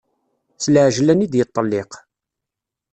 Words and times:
S 0.63 0.65
lɛejlan 0.73 1.25
i 1.25 1.27
d-yeṭelliq. 1.31 1.91